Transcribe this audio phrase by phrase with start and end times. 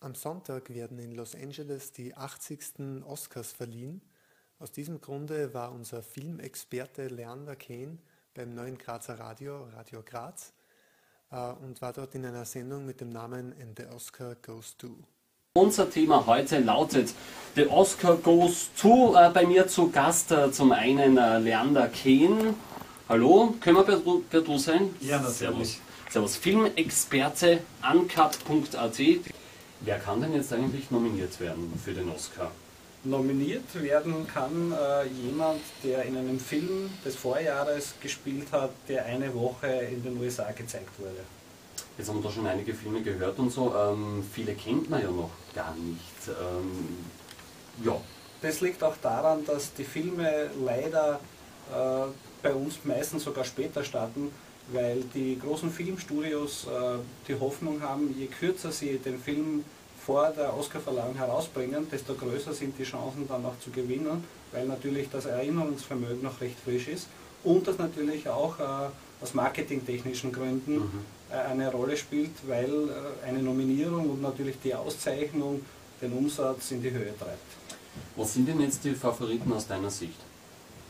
[0.00, 3.04] Am Sonntag werden in Los Angeles die 80.
[3.04, 4.00] Oscars verliehen.
[4.60, 7.98] Aus diesem Grunde war unser Filmexperte Leander Kehn
[8.32, 10.52] beim Neuen Grazer Radio, Radio Graz,
[11.32, 14.96] äh, und war dort in einer Sendung mit dem Namen And the Oscar Goes To.
[15.54, 17.12] Unser Thema heute lautet
[17.56, 19.16] The Oscar Goes To.
[19.16, 22.54] Äh, bei mir zu Gast äh, zum einen Leander Kehn.
[23.08, 24.94] Hallo, können wir per Du, per du sein?
[25.00, 25.38] Ja, natürlich.
[25.38, 25.80] Servus.
[26.08, 26.36] Servus.
[26.36, 29.00] Filmexperte uncut.at.
[29.80, 32.50] Wer kann denn jetzt eigentlich nominiert werden für den Oscar?
[33.04, 39.32] Nominiert werden kann äh, jemand, der in einem Film des Vorjahres gespielt hat, der eine
[39.34, 41.20] Woche in den USA gezeigt wurde.
[41.96, 43.72] Jetzt haben wir da schon einige Filme gehört und so.
[43.74, 46.28] Ähm, viele kennt man ja noch gar nicht.
[46.28, 46.98] Ähm,
[47.84, 47.96] ja,
[48.42, 51.20] Das liegt auch daran, dass die Filme leider
[51.72, 52.06] äh,
[52.42, 54.32] bei uns meistens sogar später starten,
[54.72, 59.64] weil die großen Filmstudios äh, die Hoffnung haben, je kürzer sie den Film
[60.04, 65.08] vor der Oscarverleihung herausbringen, desto größer sind die Chancen dann auch zu gewinnen, weil natürlich
[65.10, 67.06] das Erinnerungsvermögen noch recht frisch ist
[67.44, 68.88] und das natürlich auch äh,
[69.22, 70.90] aus marketingtechnischen Gründen Mhm.
[71.30, 75.60] äh, eine Rolle spielt, weil äh, eine Nominierung und natürlich die Auszeichnung
[76.00, 77.38] den Umsatz in die Höhe treibt.
[78.16, 80.18] was sind denn jetzt die Favoriten aus deiner Sicht?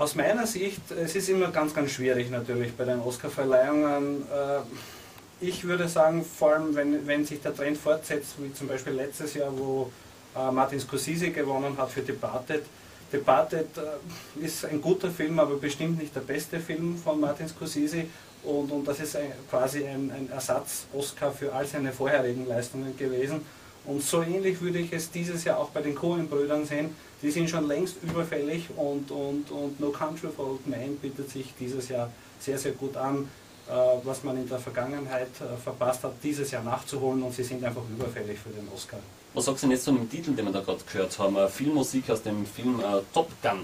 [0.00, 4.22] Aus meiner Sicht, es ist immer ganz, ganz schwierig natürlich bei den Oscar-Verleihungen.
[4.32, 8.94] Äh, Ich würde sagen, vor allem wenn, wenn sich der Trend fortsetzt, wie zum Beispiel
[8.94, 9.92] letztes Jahr, wo
[10.34, 12.62] äh, Martin Scorsese gewonnen hat für Departed.
[13.12, 18.04] Departed äh, ist ein guter Film, aber bestimmt nicht der beste Film von Martin Scorsese.
[18.42, 23.42] Und, und das ist ein, quasi ein, ein Ersatz-Oscar für all seine vorherigen Leistungen gewesen.
[23.84, 26.96] Und so ähnlich würde ich es dieses Jahr auch bei den Coen-Brüdern sehen.
[27.22, 31.52] Die sind schon längst überfällig und, und, und No Country for Old Men bietet sich
[31.58, 33.28] dieses Jahr sehr, sehr gut an,
[33.68, 33.72] äh,
[34.04, 37.82] was man in der Vergangenheit äh, verpasst hat, dieses Jahr nachzuholen und sie sind einfach
[37.90, 39.00] überfällig für den Oscar.
[39.34, 41.36] Was sagst du denn jetzt zu dem Titel, den wir da gerade gehört haben?
[41.36, 43.60] Äh, Filmmusik aus dem Film äh, Top Gun.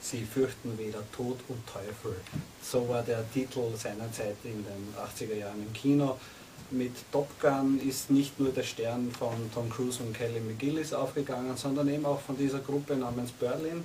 [0.00, 2.16] Sie fürchten weder Tod und Teufel.
[2.62, 6.16] So war der Titel seinerzeit in den 80er Jahren im Kino.
[6.70, 11.56] Mit Top Gun ist nicht nur der Stern von Tom Cruise und Kelly McGillis aufgegangen,
[11.56, 13.84] sondern eben auch von dieser Gruppe namens Berlin.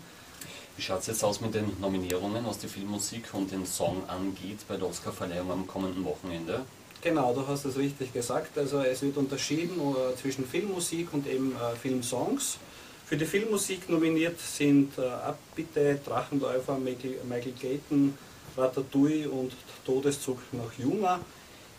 [0.76, 4.60] Wie schaut es jetzt aus mit den Nominierungen, was die Filmmusik und den Song angeht
[4.68, 6.66] bei der Oscarverleihung am kommenden Wochenende?
[7.02, 8.58] Genau, du hast es richtig gesagt.
[8.58, 12.58] Also es wird unterschieden äh, zwischen Filmmusik und eben äh, Filmsongs.
[13.06, 18.18] Für die Filmmusik nominiert sind äh, Abbitte, Drachenläufer, Michael, Michael Clayton,
[18.58, 19.54] Ratatouille und
[19.86, 21.20] Todeszug nach Yuma.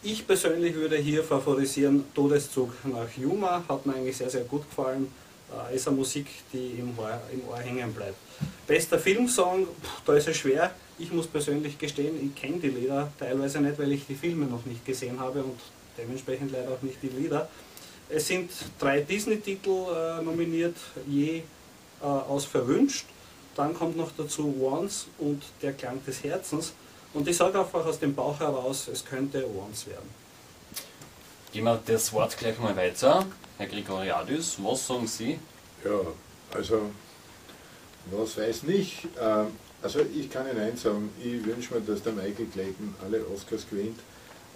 [0.07, 5.11] Ich persönlich würde hier favorisieren Todeszug nach Yuma, hat mir eigentlich sehr, sehr gut gefallen.
[5.71, 8.19] Äh, ist eine Musik, die im Ohr, im Ohr hängen bleibt.
[8.67, 10.73] Bester Filmsong, pff, da ist es schwer.
[10.99, 14.67] Ich muss persönlich gestehen, ich kenne die Lieder teilweise nicht, weil ich die Filme noch
[14.67, 15.59] nicht gesehen habe und
[15.97, 17.49] dementsprechend leider auch nicht die Lieder.
[18.11, 19.87] Es sind drei Disney-Titel
[20.21, 20.77] äh, nominiert,
[21.09, 23.07] je äh, aus Verwünscht.
[23.57, 26.75] Dann kommt noch dazu Once und Der Klang des Herzens.
[27.15, 30.09] Und ich sage einfach aus dem Bauch heraus, es könnte Once werden.
[31.53, 33.25] Gehen wir das Wort gleich mal weiter.
[33.59, 35.39] Herr Gregoriadis, was sagen Sie?
[35.85, 36.01] Ja,
[36.53, 36.91] also,
[38.11, 39.07] was weiß nicht.
[39.21, 39.47] Ähm,
[39.83, 43.67] Also ich kann Ihnen eins sagen, ich wünsche mir, dass der Michael Clayton alle Oscars
[43.71, 43.99] gewinnt.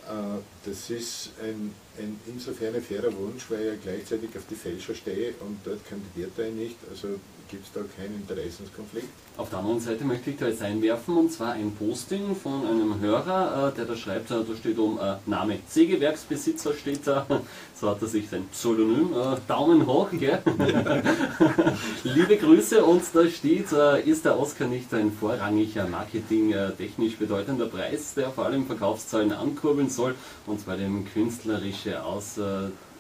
[0.09, 4.95] Äh, Das ist ein, ein insofern ein fairer Wunsch, weil er gleichzeitig auf die Fälscher
[4.95, 6.77] stehe und dort kandidiert er nicht.
[6.91, 7.09] Also
[7.49, 9.09] gibt es da keinen Interessenskonflikt.
[9.37, 13.01] Auf der anderen Seite möchte ich da jetzt einwerfen, und zwar ein Posting von einem
[13.01, 17.27] Hörer, äh, der da schreibt, äh, da steht um äh, Name Sägewerksbesitzer, steht da,
[17.75, 19.15] so hat er sich sein Pseudonym,
[19.47, 20.43] Daumen hoch, gell?
[22.05, 23.73] Liebe Grüße, und da steht,
[24.05, 30.15] ist der Oscar nicht ein vorrangiger marketingtechnisch bedeutender Preis, der vor allem Verkaufszahlen ankurbeln soll,
[30.47, 32.41] und zwar dem künstlerische Aus,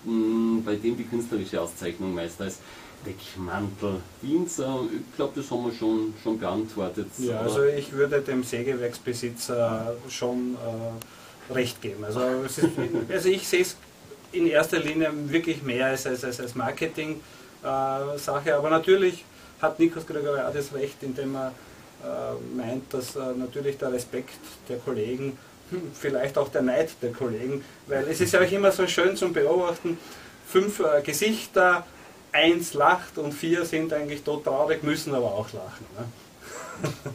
[0.04, 2.58] mh, bei dem die künstlerische Auszeichnung meist als
[3.06, 4.48] Deckmantel dient.
[4.58, 7.06] Äh, Ich glaube, das haben wir schon, schon beantwortet.
[7.18, 12.04] Ja, also ich würde dem Sägewerksbesitzer schon äh, recht geben.
[12.04, 12.60] Also, ist,
[13.08, 13.76] also ich sehe es
[14.32, 19.24] in erster Linie wirklich mehr als, als, als, Marketing-Sache, aber natürlich
[19.60, 21.52] hat Nikos Gregoriadis recht, indem er
[22.04, 24.34] äh, meint, dass äh, natürlich der Respekt
[24.68, 25.38] der Kollegen, hm,
[25.94, 29.32] vielleicht auch der Neid der Kollegen, weil es ist ja auch immer so schön zum
[29.32, 29.98] Beobachten,
[30.46, 31.86] fünf äh, Gesichter,
[32.32, 35.86] eins lacht und vier sind eigentlich tot traurig, müssen aber auch lachen.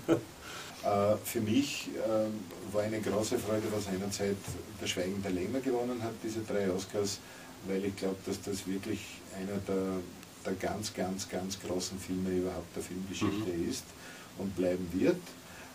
[0.07, 0.19] Ne?
[0.83, 4.35] Äh, Für mich ähm, war eine große Freude, was einerzeit
[4.81, 7.19] der Schweigen der Lämmer gewonnen hat, diese drei Oscars,
[7.67, 9.00] weil ich glaube, dass das wirklich
[9.39, 10.01] einer der,
[10.45, 13.85] der ganz, ganz, ganz großen Filme überhaupt der Filmgeschichte ist
[14.38, 15.21] und bleiben wird.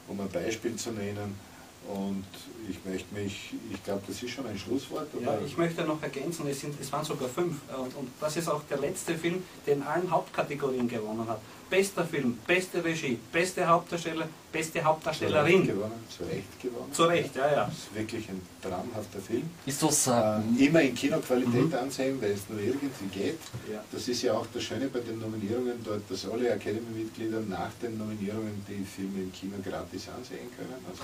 [0.08, 1.38] Um ein Beispiel zu nennen,
[1.86, 2.24] Und
[2.68, 5.08] ich möchte mich, ich glaube, das ist schon ein Schlusswort.
[5.24, 7.56] Ja, ich möchte noch ergänzen, es, sind, es waren sogar fünf.
[7.76, 11.40] Und, und das ist auch der letzte Film, der in allen Hauptkategorien gewonnen hat.
[11.70, 15.52] Bester Film, beste Regie, beste Hauptdarsteller, beste Hauptdarstellerin.
[15.52, 16.04] Zu Recht gewonnen.
[16.16, 16.92] Zu Recht gewonnen.
[16.92, 17.64] Zu Recht, ja, ja.
[17.66, 19.42] Das ist wirklich ein traumhafter Film.
[19.66, 21.74] Ist das äh, Äh, immer in Kinoqualität Mhm.
[21.74, 23.38] ansehen, weil es nur irgendwie geht.
[23.70, 23.82] ja.
[23.92, 27.98] Das ist ja auch das Schöne bei den Nominierungen dort, dass alle Academy-Mitglieder nach den
[27.98, 30.78] Nominierungen die Filme im Kino gratis ansehen können.
[30.88, 31.02] Also.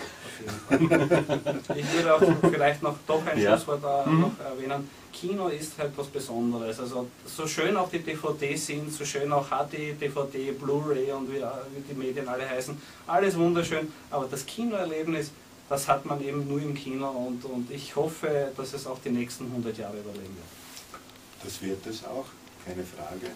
[1.74, 3.56] Ich würde auch vielleicht noch doch ein Ja.
[3.56, 4.20] Schlusswort äh, Mhm.
[4.20, 4.88] noch erwähnen.
[5.14, 6.80] Kino ist halt was Besonderes.
[6.80, 11.40] Also so schön auch die DVDs sind, so schön auch HD, DVD, Blu-ray und wie,
[11.40, 12.76] wie die Medien alle heißen,
[13.06, 13.90] alles wunderschön.
[14.10, 15.30] Aber das Kinoerlebnis,
[15.68, 19.10] das hat man eben nur im Kino und, und ich hoffe, dass es auch die
[19.10, 21.02] nächsten 100 Jahre überleben wird.
[21.44, 22.26] das wird es auch,
[22.66, 23.30] keine Frage,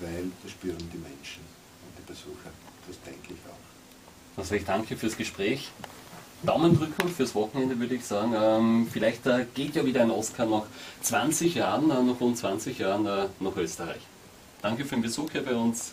[0.00, 1.42] weil das spüren die Menschen
[1.86, 2.50] und die Besucher.
[2.86, 4.38] Das denke ich auch.
[4.38, 5.70] Also ich danke fürs Gespräch.
[6.42, 8.34] Daumen drücken fürs Wochenende, würde ich sagen.
[8.38, 10.64] Ähm, vielleicht äh, geht ja wieder ein Oscar nach
[11.02, 14.00] 20 Jahren, äh, nach rund 20 Jahren äh, nach Österreich.
[14.62, 15.92] Danke für den Besuch hier bei uns.